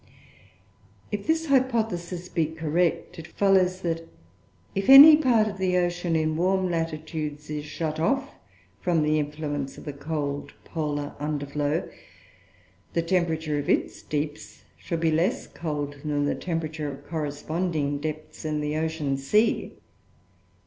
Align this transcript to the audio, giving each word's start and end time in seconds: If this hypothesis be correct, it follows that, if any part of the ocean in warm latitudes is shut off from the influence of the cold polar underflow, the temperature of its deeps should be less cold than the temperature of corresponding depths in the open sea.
If 1.11 1.27
this 1.27 1.45
hypothesis 1.45 2.27
be 2.27 2.47
correct, 2.47 3.19
it 3.19 3.27
follows 3.27 3.81
that, 3.81 4.09
if 4.73 4.89
any 4.89 5.15
part 5.15 5.47
of 5.47 5.59
the 5.59 5.77
ocean 5.77 6.15
in 6.15 6.35
warm 6.35 6.71
latitudes 6.71 7.51
is 7.51 7.65
shut 7.65 7.99
off 7.99 8.31
from 8.81 9.03
the 9.03 9.19
influence 9.19 9.77
of 9.77 9.85
the 9.85 9.93
cold 9.93 10.53
polar 10.65 11.13
underflow, 11.19 11.87
the 12.93 13.03
temperature 13.03 13.59
of 13.59 13.69
its 13.69 14.01
deeps 14.01 14.63
should 14.75 15.01
be 15.01 15.11
less 15.11 15.45
cold 15.45 15.97
than 16.03 16.25
the 16.25 16.33
temperature 16.33 16.91
of 16.91 17.07
corresponding 17.07 17.99
depths 17.99 18.43
in 18.43 18.59
the 18.59 18.75
open 18.77 19.17
sea. 19.17 19.75